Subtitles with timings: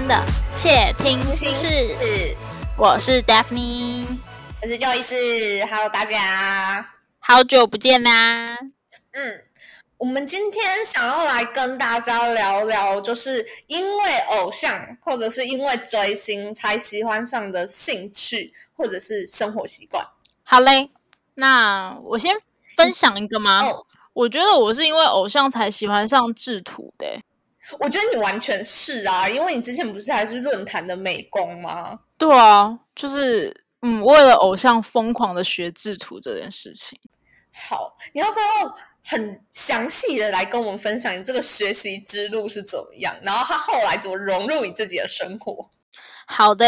[0.00, 0.24] 天的
[0.54, 2.34] 窃听心事，
[2.78, 4.06] 我是 Daphne，
[4.62, 5.66] 我是 Joyce。
[5.66, 8.56] Hello，大家，好久不见啦。
[9.12, 9.42] 嗯，
[9.98, 20.02] 我们今天想要来跟大家聊聊，就是因为偶像或者是因为追星才喜欢上的兴趣或者是生活习惯。
[20.44, 20.88] 好嘞，
[21.34, 22.34] 那我先
[22.74, 23.58] 分享一个吗？
[24.14, 27.20] 我觉得我是因为偶像才喜欢上制图的。
[27.78, 31.98] 我觉得你完全是啊，因为你之前不是还是论坛的美工吗？
[32.16, 36.98] 对啊，就是嗯，为了偶像疯狂的学制图这件事情。
[37.52, 38.46] 好，你要不要
[39.04, 43.14] 很详细的来跟我们分享你这个学习之路是怎么样？
[43.22, 45.70] 然后他后来怎么融入你自己的生活？
[46.32, 46.64] 好的，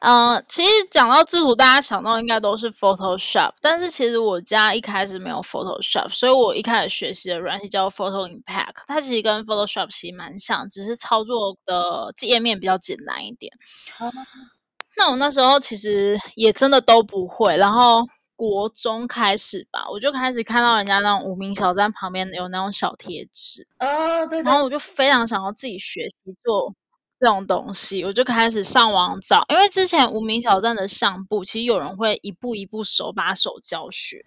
[0.00, 13.52] 嗯，其实讲到制图，大家想到应该都是 Photoshop，但是其实我家一开始没有 Photoshop，所以我一开始学习的软件叫 Photo Impact，它其实跟 Photoshop 其实蛮像，只是操作的界面比较简单一点。
[14.96, 26.74] 那我那时候其实也真的都不会，然后国中开始吧，我就开始看到人家那种无名小站旁边有那种小贴纸，哦，对，然后我就非常想要自己学习做。
[27.24, 34.22] 这种东西，我就开始上网找，因为之前无名小站的相簿，其实有人会一步一步手把手教学，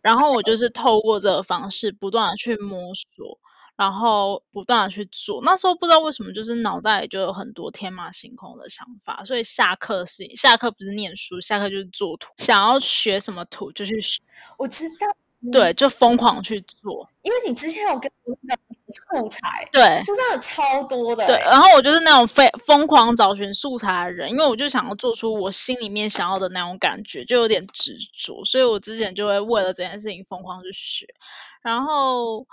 [0.00, 3.36] 然后我就是透过这个方式不断的去摸索，
[3.74, 5.42] 然后不断的去做。
[5.42, 14.22] 那时候不知道为什么，就是脑袋里就有很多天马行空的想法，所以下课是下课不是念书，下课就是做图，想要学什么图就去学。
[14.56, 15.06] 我知道。
[15.52, 21.26] 对，就疯狂去做，因为你之前有跟那个素材，对，就真的超多的。
[21.26, 31.06] 对，然后我就是那种非疯狂找寻素材的人，因为我就想要做出我心里面想要的那种感觉，就有点执着，所以我之前就会为了这件事情疯狂去学。
[31.62, 32.46] 然后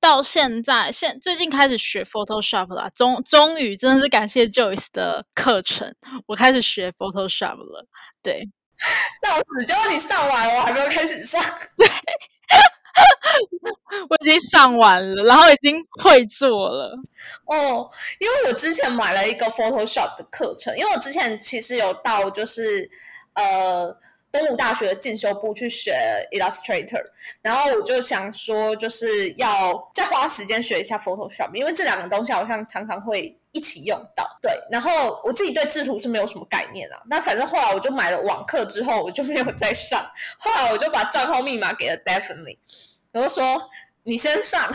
[0.00, 5.94] 到现在，现最近开始学 Photoshop 啦，终终于真的是感谢 Joyce 的课程，
[6.26, 7.86] 我开始学 Photoshop 了。
[8.22, 8.48] 对。
[9.22, 9.64] 笑死！
[9.64, 11.40] 结果你上完，我还没有开始上。
[11.76, 11.86] 对，
[14.08, 16.98] 我已经上完了，然后已经会做了。
[17.46, 22.90] 哦，因为我之前买了一个 Photoshop 的课程，因为我之前其实有到就是
[23.34, 23.96] 呃。
[24.32, 25.92] 东吴大学的进修部去学
[26.30, 27.02] Illustrator，
[27.42, 34.38] 然后我就想说，就是要再花时间学一下 Photoshop，因为这两个东西好像常常会一起用到。
[34.42, 37.00] 对，然后我自己对制图是没有什么概念啊。
[37.06, 40.04] 那反正后来我就买了网课之后，我就没有再上。
[40.38, 42.58] 后来我就把账号密码给了 Definitely，
[43.12, 43.70] 我就说
[44.02, 44.74] 你先上。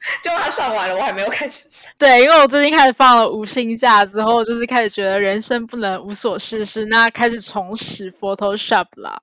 [0.22, 1.92] 就他上完了，我还没有开始上。
[1.98, 9.18] 对，因为我最近开始放了无薪假之后，就是开始觉得人生不能无所事事，那开始重拾 Photoshop 啦，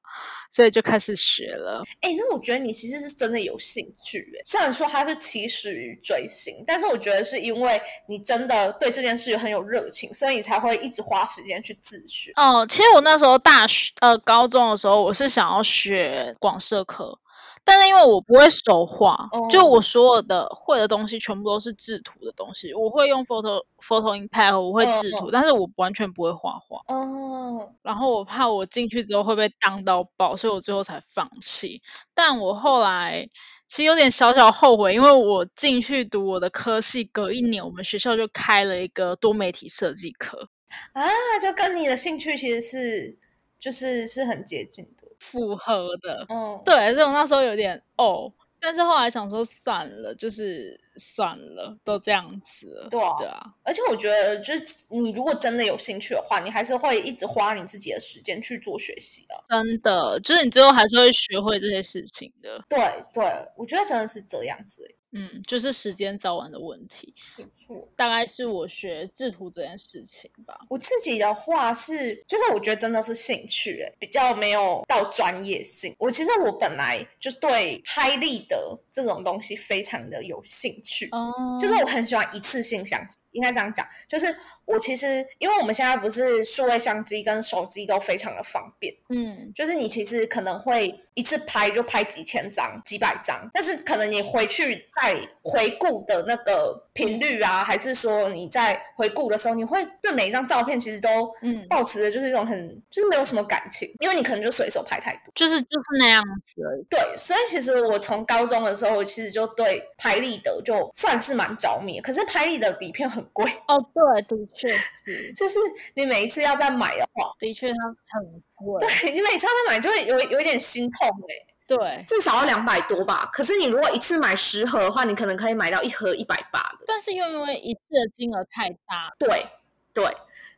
[0.50, 1.84] 所以就开始学了。
[2.02, 12.32] 哎，那我觉得你其实是真的有兴趣哎，虽然说它是起始于追星，但是我觉得是因为你真的对这件事很有热情，所以你才会一直花时间去自学。
[12.36, 17.18] 哦，其实我那时候大学呃高中的时候，我是想要学广社科。
[17.66, 19.18] 但是因为我不会手画，
[19.50, 22.74] 就我所有的会的东西全部都是制图的东西。
[22.74, 26.82] 我会用 Photo Photo Impact，我会制图，但是我完全不会画画。
[26.94, 27.72] 哦。
[27.82, 31.82] 然后我怕我进去之后会被当到爆，所以我最后才放弃。
[32.14, 33.30] 但我后来
[33.68, 40.50] 其实有点小小后悔，因为我进去读我的科系，隔一年我们学校就开了一个多媒体设计课
[40.92, 41.04] 啊，
[41.42, 43.18] 就跟你的兴趣其实是
[43.60, 45.03] 就是是很接近的。
[45.32, 53.42] 符合的，嗯，对，所以我那时候有点哦，但是后来想说算了，就是算了，都这样子了，对啊，对啊。
[53.64, 59.44] 而且我觉得，就是你如果真的有兴趣的话，你还是会一直花你自己的时间去做学习的。
[59.50, 62.64] 真的，就是你最后还是会学会这些事情的。
[62.70, 62.80] 对
[63.14, 63.24] 对，
[63.58, 64.84] 我觉得真的是这样子。
[65.14, 67.14] 嗯，就是时间早晚的问题。
[67.38, 70.60] 没错，大概是我学制图这件事情吧。
[70.70, 75.96] 我自己的话是，就是我觉得真的是兴趣，哎，比较没有到专业性。
[76.00, 84.36] 我其实我本来就对拍立得这种东西非常的有兴趣，哦，就是我很喜欢一次性相机，应该这样讲，就是。
[84.66, 106.84] 我其实，因为我们现在不是数位相机跟手机都非常的方便，嗯，就是你其实可能会一次拍就拍几千张、几百张，但是可能你回去再回顾的那个频率啊，还是说你在回顾的时候，你会对每一张照片其实都嗯保持的就是一种很就是没有什么感情，因为你可能就随手拍太多，就是就是那样子而已。
[106.90, 114.44] 对，所以其实我从高中的时候，其实就对拍立得就算是蛮着迷，可是拍立得底片很贵哦，对的。
[114.54, 115.58] 确是， 就是
[115.96, 118.88] 你每一次要再买的话，的确它很贵。
[118.88, 121.53] 对你每次要再买，就会有有一点心痛哎。
[121.68, 123.30] 对，至少要两百多吧。
[123.32, 126.86] 可是你如果一次买十盒的话，你可能可以买到一盒一百八的。
[126.86, 129.46] 但是又因为一次的金额太大，对
[129.94, 130.06] 对。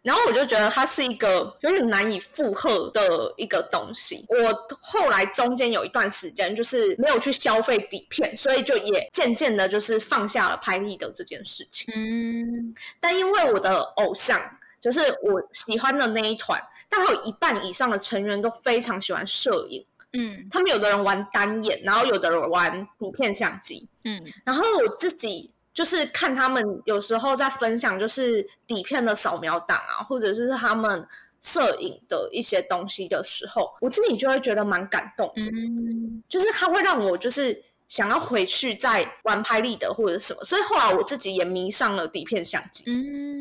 [0.02, 4.24] 然后我就觉得它是一个有点难以负荷的一个东西。
[4.30, 11.92] 我后来中间有一段时间就是没有去消费底片，所以就也渐渐的就是放下了拍立得这件事情。
[11.96, 14.40] 嗯，但因为我的偶像
[14.80, 19.84] 就是我喜欢的那一团，大概有一半以上的成员都非常喜欢摄影。
[20.17, 23.88] 嗯，他们有的人玩单眼，然后有的人玩底片相机。
[24.03, 25.51] 嗯，然后我自己。
[25.75, 31.06] 就是看他们有时候在分享，就是底片的扫描档啊，或者是他们
[31.41, 35.29] 摄影的一些东西的时候，我自己就会觉得蛮感动。
[35.35, 42.85] 嗯，就是他会让我就是想要回去再玩拍立得或者什么，所以后来我自己也迷上了底片相机。
[42.88, 43.35] 嗯，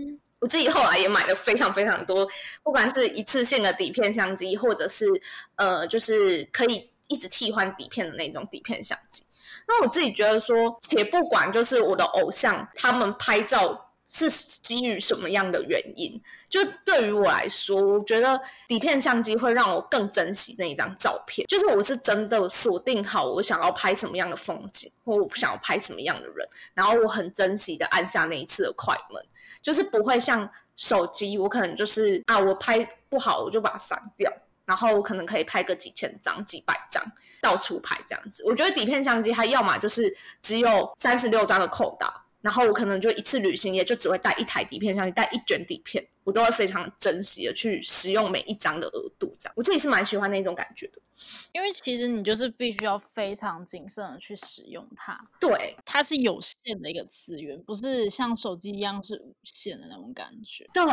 [0.45, 2.29] 我自己后来也买了非常非常多，
[2.63, 5.07] 不管是一次性的底片相机，或者是
[5.57, 9.25] 呃，就是可以一直替换底片的那种底片相机。
[9.67, 16.21] 那我自己觉得说，且不管就是我的偶像他们拍照是基于什么样的原因，
[16.51, 18.39] 就对于我来说，我觉得
[18.69, 21.47] 底片相机会让我更珍惜那一张照片。
[21.47, 29.25] 就是我是真的锁定好我想要拍什么样的风景，或我不想要拍什么样的人，然后我很珍惜的按下那一次的快门，
[29.65, 34.31] 就是不会像手机，我可能就是啊，我拍不好我就把它删掉。
[34.67, 37.05] 然后我可能可以拍个几千张、几百张，
[37.43, 38.43] 到处拍这样子。
[38.47, 49.55] 我觉得底片相机它要么就是只有三十六张的扣打，然后我可能就一次旅行也就只会带一台底片相机，带一卷底片，我都会非常珍惜的去使用每一张的额度这样。
[49.57, 51.01] 我自己是蛮喜欢那种感觉的，
[51.53, 55.19] 因为其实你就是必须要非常谨慎的去使用它。
[55.41, 60.69] 对，它是有限的一个资源，不是像手机一样是无限的那种感觉。
[60.75, 60.85] 对。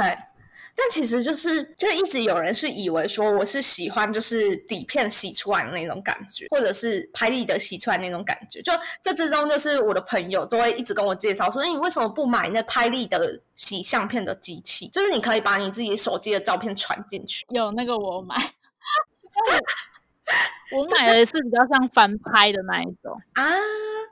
[0.76, 8.62] 但其实就是，就一直有人是以为说我是喜欢就是底片洗出来的那种感觉，或者是拍立得洗出来那种感觉。
[8.62, 8.72] 就
[9.02, 14.88] 这之中，就是我的朋友都会一直跟我介绍说：“你为什么不买那拍立得洗相片的机器？
[14.88, 18.36] 就是你可以把你自己手机的照片传进去。”有那个我买，
[20.72, 23.44] 我买的是比较像翻拍的那一种啊，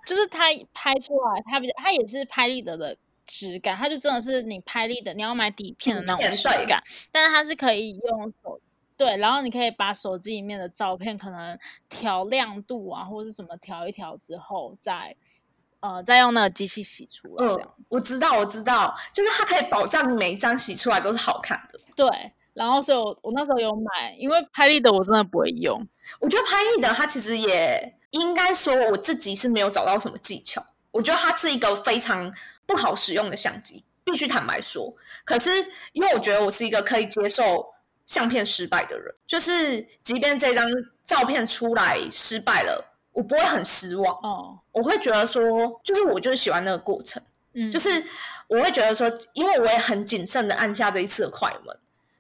[0.06, 2.98] 就是它拍出来，它比较它也是拍立得的。
[3.30, 6.82] 质感，它就真的是你拍立得，你要买底片的那种质感，
[7.12, 8.60] 但是它是可以用手
[8.98, 15.16] 对，然后你可以把手机里面的照片可能调亮度啊，或者是什么调一调之后，再
[15.80, 17.46] 呃再用那个机器洗出来。
[17.46, 21.80] 嗯，我知道，我知道，就是它可以保障每一张洗出来都是好看的。
[21.96, 25.88] 对，然后所以我我那时候有买，因为拍立得我真的不会用。
[26.20, 30.62] 我觉得拍立得它其实也应该说我自己是没有找到什么技巧，
[30.92, 32.34] 我觉得它是一个非常。
[32.70, 34.96] 不好使用的相机，必须坦白说。
[35.26, 35.50] 可是，
[35.92, 37.66] 因为我觉得我是一个可以接受
[38.06, 40.70] 相片失败的人，就是即便这张
[41.04, 44.14] 照片出来失败了，我不会很失望。
[44.22, 45.42] 哦，我会觉得说，
[45.84, 47.20] 就是我就是喜欢那个过程。
[47.54, 48.06] 嗯，就是
[48.48, 51.76] 我会觉得说，因为我也很谨慎的按下这一次的快门，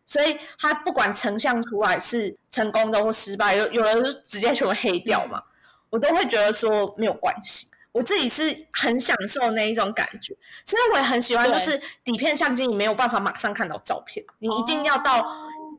[0.07, 5.43] 所以它不管成像出来是成功的或失败，有有人就直接全部黑掉嘛，
[5.91, 7.67] 我都会觉得说没有关系。
[7.91, 15.25] 我自己是很享受那一种感觉，所以我也很喜欢，就是底片相机你没有办法马上看到照片，你一定要到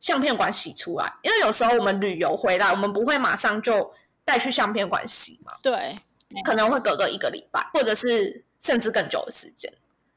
[0.00, 5.96] 相片馆洗出来，因为有时候我们旅游回来，我们不会马上就带去相片馆洗嘛，对，
[6.44, 9.72] 可能会隔个一个礼拜，或者是甚至更久的时间。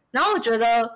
[0.10, 0.89] 然后我觉得，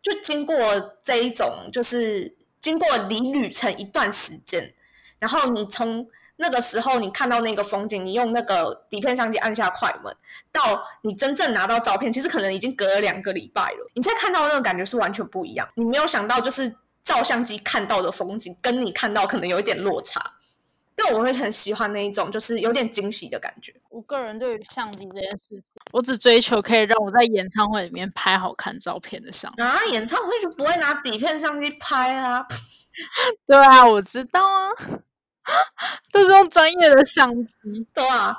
[0.00, 0.56] 就经过
[1.02, 4.72] 这一种，就是经过离旅程一段时间，
[5.18, 6.08] 然后你从。
[6.36, 10.14] 那个时候，你看到那个风景，你用那个底片相机按下快门，
[10.50, 13.90] 到你真正拿到照片，其实可能已经隔了两个礼拜了。
[13.94, 15.68] 你再看到那个感觉是完全不一样。
[15.74, 16.74] 你没有想到，就是
[17.04, 20.32] 照相机看到的风景，跟你看到可能有一点落差。
[20.96, 23.74] 但我会很喜欢那一种，就是有点惊喜的感觉。
[23.88, 25.62] 我个人对于相机这件事情，
[25.92, 29.52] 我只追求可以让我在演唱会里面拍好看照片的相。
[29.56, 32.46] 啊，演唱会就不会拿底片相机拍啊？
[33.44, 34.70] 对啊，我知道啊。
[36.12, 38.36] 这是用专业的相机，对啊。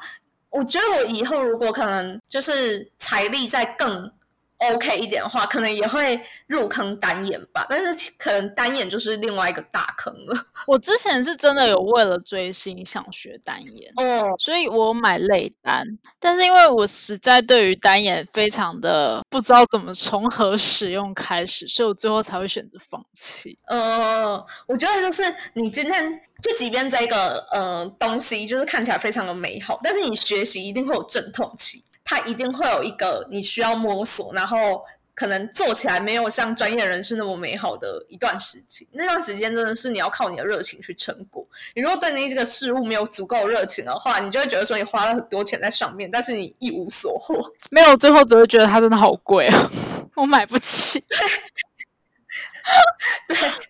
[0.50, 4.12] 我觉得我以后如果可能，就是财力再更。
[4.58, 10.46] OK 一点的话，可能也会入坑单眼吧，但是可能单眼就是另外一个大坑了。
[10.66, 15.86] 我之前是真的有为了追星想学单眼哦，所以我买类单，
[16.20, 23.58] 但是因为我实在对于单眼非常的不知道怎么从何使用开始，所以我最后才会选择放弃。
[23.68, 31.84] 呃，我觉得就是你今天就即便这个呃东西就是看起来非常的美好，但是你学习一定会有阵痛期。
[32.06, 34.86] 它一定会有一个你需要摸索，然后
[35.16, 38.88] 可能做起来没有像专业人士那么美好的一段时间。
[38.92, 41.46] 那段时间真的是你要靠你的热情去撑过。
[41.74, 47.36] 你如果对你这个事物没有足够热情的话，你就会觉得说你花了很多钱在上面，但是你一无所获。
[47.72, 49.72] 没有，最后只会觉得它真的好贵啊，
[50.16, 51.04] 我买不起。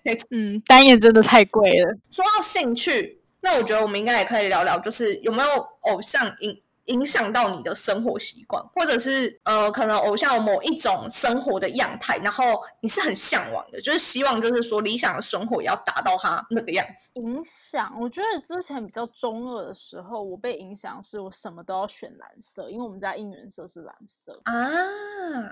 [0.04, 1.96] 对，嗯，单眼真的太贵了。
[2.10, 5.50] 说到兴趣，那我觉得我们应该也可以聊聊，就是有没有
[5.82, 17.12] 偶像影影响到你的生活习惯，或者是呃，可能偶像有某一种生活的样态，然后你是很向往的，就是希望就是说理想的生活也要达到他那个样子。
[17.16, 24.54] 影响，我觉得之前比较中二的时候，我被影响是我什么都要选蓝色，因为我们家应援色是蓝色啊。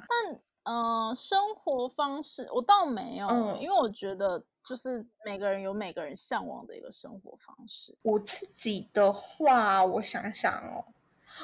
[0.08, 3.28] 但呃，生活方式我倒没有，
[3.60, 7.98] 因为我觉得就是每个人有每个人向往的一个生活方式。
[8.04, 10.86] 我自己的话，我想想哦。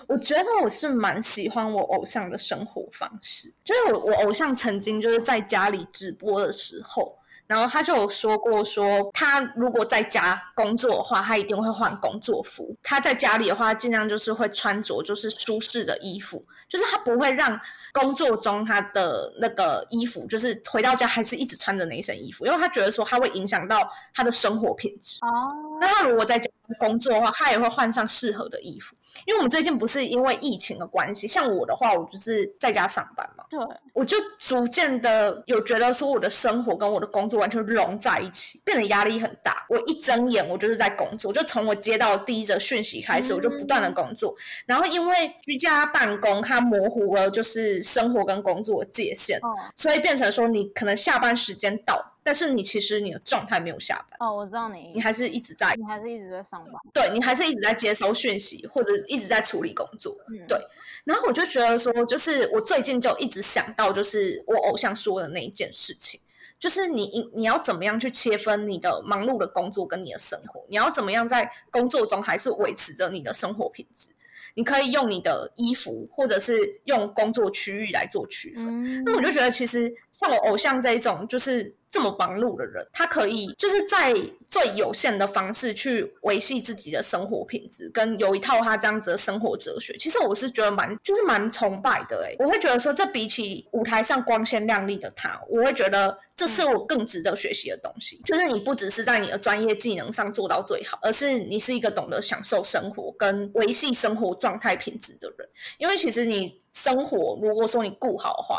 [0.08, 7.18] 我觉得我是蛮喜欢我偶像的生活方式，就是我我偶像曾经就是在家里直播的时候，
[7.48, 17.60] 然后他就有说过，说他如果在家工作的话，他一定会换工作服；他在家里的话，尽量就是会穿着就是舒适的衣服，就是他不会让
[17.92, 25.18] 工作中他的那个衣服，就是回到家还是一直穿着那一身衣服，因为他觉得说他会影响到他的生活品质。
[25.22, 28.96] 哦，那他如果在家工作的话，他也会换上适合的衣服。
[29.26, 33.44] 因为我们最近不是因为疫情的关系，像我的话，我就是在家上班嘛。
[33.50, 33.60] 对，
[33.94, 39.66] 我就逐渐的有觉得说，我的生活跟我的工作完全融在一起，变得压力很大。
[39.68, 44.34] 我一睁眼，我就是在工作，就从我接到第一则讯息开始，我就不断的工作。
[44.66, 49.40] 然后因为居家办公，它模糊了就是生活跟工作的界限，
[49.76, 52.14] 所以变成说你可能下班时间到。
[52.30, 60.16] 但是你其实你的状态没有下班哦，我知道你，你还是一直在，你还是一直在上班，对你还是一直在接收讯息或者一直在处理工作，
[60.48, 60.60] 对。
[61.06, 66.22] 然后我就觉得说，就是我最近就一直想到，就是我偶像说的那一件事情，
[66.60, 74.10] 就是你你要怎么样去切分你的忙碌的工作跟你的生活，你要怎么样在工作中还是维持着你的生活品质。
[74.56, 79.04] 你可以用你的衣服，或者是用工作区域来做区分。
[79.06, 84.14] 那我就觉得，其实像我偶像这一种，就是这么忙碌的人，他可以就是在
[84.50, 89.96] 最有限的方式去维系自己的生活品质，跟有一套他这样子的生活哲学。
[89.98, 92.24] 其实我是觉得蛮，就是蛮崇拜的。
[92.26, 96.18] 哎，我会觉得说，这比起舞台上光鲜亮丽的他，我会觉得。
[96.40, 105.50] 这是我更值得学习的东西，就是你不只是在你的专业技能上做到最好，而是你是一个懂得享受生活跟维系生活状态品质的人。
[105.80, 108.58] 因为其实你生活如果说你顾好的话，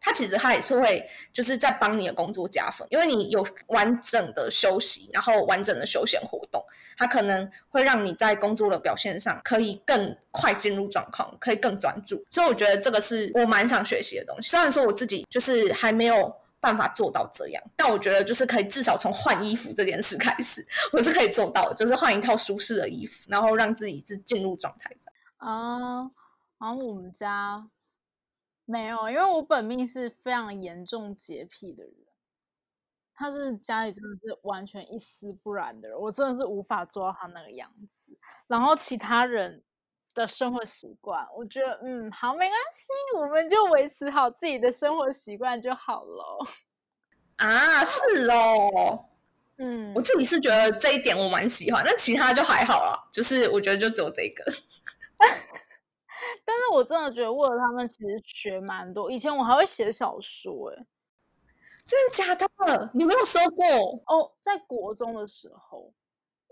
[0.00, 6.64] 它其实它也是会就是在帮你的工作加分，因为你有完整的休息，然后完整的休闲活动，
[6.96, 12.24] 它可能会让你在工作的表现上可以更快进入状况，可以更专注。
[12.30, 14.50] 所以我觉得这个是我蛮想学习的东西。
[14.50, 16.34] 虽然说我自己就是还没有。
[16.62, 24.90] 办法做到这样，但我觉得就是可以至少从换衣服这件事开始，我是可以做到，就是换一套舒适的衣服，然后让自己是进入状态。
[25.38, 26.02] 啊，
[26.58, 27.66] 然后我们家
[28.70, 31.94] 没有，因为我本命是非常严重洁癖的人，
[33.14, 38.16] 他是家里真的是完全一丝不染的人，我真的是无法做到他那个样子。
[38.46, 39.62] 然后其他人。
[40.12, 46.46] 的生活习惯，我觉得嗯好没关系，我们就维持好自己的生活习惯就好了。
[47.36, 49.04] 啊，是哦，
[49.58, 54.44] 嗯，我自己是觉得这一点我蛮喜欢，但其他就还好啊，就是我觉得就只有这个。
[56.70, 60.86] 我真的觉得为了他们其实学蛮多，以前我还会写小说，哎，
[61.84, 62.34] 真的假
[62.66, 62.90] 的？
[62.94, 63.64] 你没有说过
[64.06, 65.92] 哦，在国中的时候。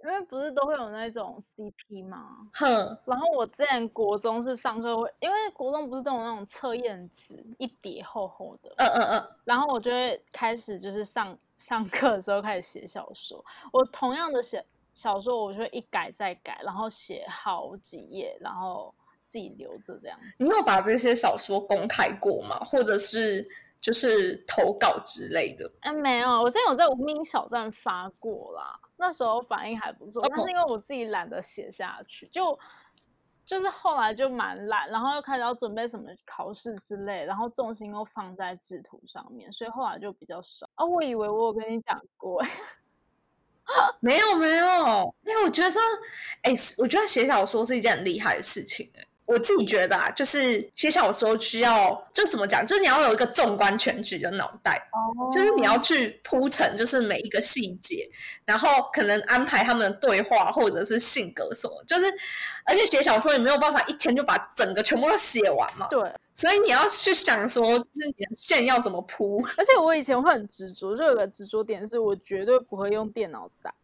[0.04, 2.48] 因为不是都会有那种 CP 吗？
[2.52, 2.96] 哼。
[3.04, 8.72] 然后我之前国中是上课会，因为国中不是都有那种测验纸，一叠厚厚的。
[8.76, 9.28] 嗯嗯嗯。
[9.42, 13.44] 然后我就会开始就是上上课的时候开始写小说。
[13.72, 18.94] 我同样的写小说，我就会一改再改，然后写好几页，然后
[19.28, 20.18] 自己留着这样。
[20.38, 22.58] 你有把这些小说公开过吗？
[22.64, 23.46] 或者是
[23.80, 25.70] 就是投稿之类的？
[25.80, 28.80] 哎，没有，我之前有在无名小站发过啦。
[28.96, 32.58] 那时候反应还不错，但是因为我自己懒得写下去，就
[33.46, 40.68] 就是后来就蛮懒，然后又开始要准备什么考试之类，然后重心又放在制图上面，所以后来就比较少。
[40.74, 42.44] 啊，我以为我有跟你讲过，
[44.00, 45.76] 没有没有，因为我觉得，
[46.42, 49.06] 哎，我觉得写小说是一件很厉害的事情，哎。
[49.28, 54.82] 我自己觉得啊，就是写小说需要，就怎么讲，就是你要有一个纵观全局的脑袋，
[55.30, 58.08] 就是你要去铺陈，就是每一个细节，
[58.46, 62.06] 然后可能安排他们的对话或者是性格什么，就是
[62.64, 69.44] 而且写小说也没有办法一天就把整个全部都写完嘛，对，所以你要去想说，就是你的线要怎么铺。
[69.58, 73.74] 而且我以前会很执着，就有个执着点是我绝对不会用电脑打。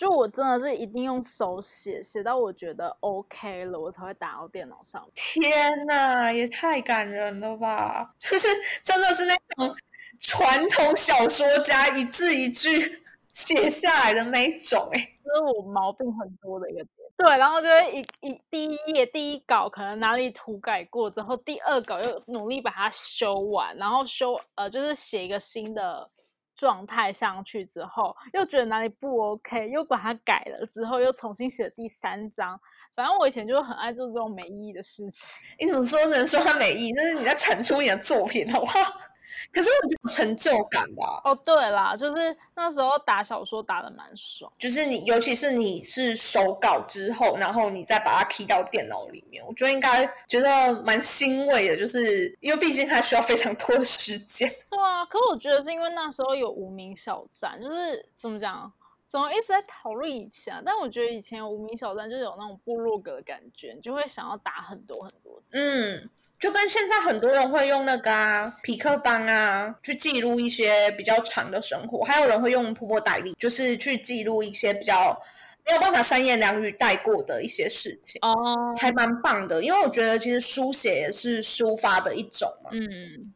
[0.00, 5.06] 就我真的是一定用手写，写到我觉得 OK 了，我才会打到电脑上。
[5.14, 8.14] 天哪，也太感人了吧！
[8.18, 8.48] 就是
[8.82, 9.76] 真的是那种
[10.18, 13.02] 传统小说家一字一句
[13.34, 16.88] 写下来的那种，哎，这是我毛病很多的一个点。
[17.18, 26.08] 对，然后就会一一第一页第一稿可能哪里涂改过之后，第二稿又努力把它修完，然后修呃就是写一个新的
[26.60, 32.60] 状态上去之后，又觉得哪里不 OK，又把它改了之后，又重新写了第三章。
[32.94, 35.42] 反正我以前就是很爱做这种没意义的事情。
[35.58, 36.92] 你怎么说能说它没意义？
[36.94, 38.78] 那是你在产出你的作品，好不好？
[39.52, 41.20] 可是有成就感吧？
[41.24, 44.50] 哦，对啦，就是那时候打小说打的蛮爽。
[44.58, 51.76] 就是你，尤其是你是手稿之后，然后你再把它 key 到电脑里面，我觉得应该觉得蛮欣慰的。
[51.76, 54.48] 就是因为毕竟它需要非常多的时间。
[54.70, 58.72] 对啊，可我觉得是因为那时候有无名小站，就是怎么讲，
[59.10, 60.62] 怎么一直在讨论以前。
[60.64, 65.42] 但我觉得以前无名小站就是有那种部落格的感觉，你就会想要打很多很多。
[65.52, 66.08] 嗯。
[66.40, 75.14] 就跟现在很多人会用那个啊，匹克邦啊，去记录一些比较长的生活，还有人会用婆婆代理，就是去记录一些比较
[75.66, 79.62] 没有办法三言两语带过的一些事情哦，还蛮棒的。
[79.62, 82.88] 因为我觉得其实书写也是抒发的一种嘛，嗯，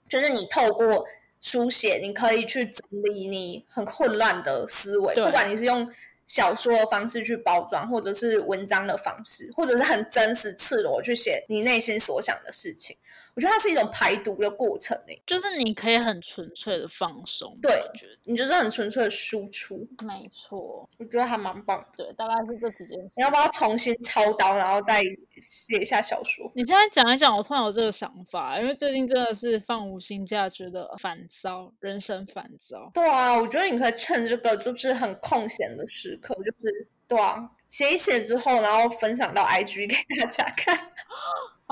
[0.08, 1.04] 就是你透过
[1.42, 5.86] 书写，你可以去整理你很混乱的思维，不管你是用。
[6.26, 12.96] 小说的方式去包装，或者是文章的方式，或者是很真实、赤裸去写你内心所想的事情。
[13.34, 17.82] 我觉得它是一种排毒的过程诶，就是你可以很纯粹的放松，对，
[18.24, 21.84] 你就是很纯粹的输出，没错，我觉得还蛮棒。
[21.96, 23.10] 对，大概是这几件事。
[23.16, 25.02] 你要不要重新操刀，然后再
[25.40, 26.50] 写一下小说？
[26.54, 32.90] 你现在讲一讲，我突然有这个想法，因为最近真的是放无薪假，觉得烦躁，人生烦躁。
[32.94, 40.78] 对啊，我觉得你可以趁这个就是很空闲的时刻，就是对啊，写一写之后，然后分享到 IG 给大家看。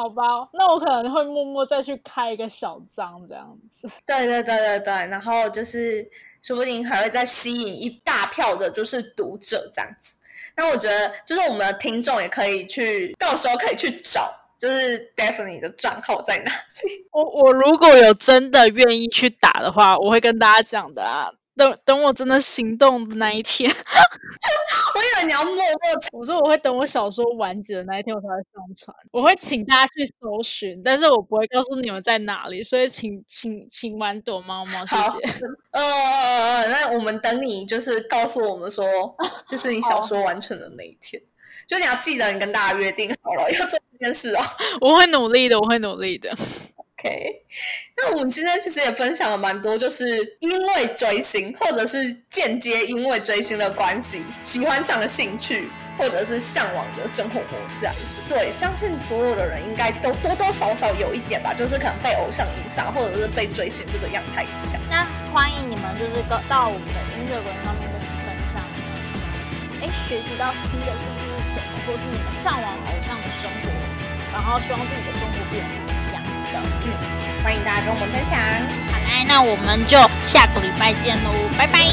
[0.02, 3.88] 好吧，那我可能会默默再去开一个小张这样子。
[4.05, 6.05] 对对对对对，然后就是
[6.40, 10.16] 说不定还会再吸引一大票的，就是读者这样子。
[10.57, 17.07] 那我觉得，就是我们的听众也可以去，到时候可以去找，就是 Daphne 的账号在哪里。
[17.12, 21.31] 我我如果有真的愿意去打的话，我会跟大家讲的啊。
[21.55, 25.65] 等等，我真的行动的那一天， 我以为你要默默。
[26.12, 28.97] 我说我会等我小说完结的那一天，我才会上传。
[29.11, 32.62] 我会请大家去搜寻，但是我不会告诉你们在哪里。
[32.62, 35.45] 所以，请请请玩躲猫猫，谢谢。
[35.73, 38.85] 呃，那我们等你，就是告诉我们说，
[39.47, 41.23] 就是你小说完成的那一天。
[41.69, 44.45] 就你要记得，你跟大家约定好了要做这件事啊。
[44.81, 46.35] 我会努力的，我会努力的。
[47.03, 47.43] OK，
[47.97, 57.93] 那我们今天其实也分享了蛮多，就是因为追星，或者是间接因为追星的关系，喜欢上的兴趣，或者是向往的生活模式，啊
[58.29, 64.81] 对，相信所有的人应该都多多少少有一点吧，就是可能被偶像影响，或者是被追星这个样态影响。
[64.88, 68.62] 那欢迎你们就是到到我们的音乐文上面跟我们分享，
[69.83, 73.67] 哎，学习到新的兴趣是什么，或是你们向往偶像的生活，
[74.33, 75.91] 然后希望自己的生活变好。
[76.55, 78.38] 嗯，欢迎大家跟我们分享。
[78.93, 81.87] 好嘞，那我们就下个礼拜见喽，拜拜。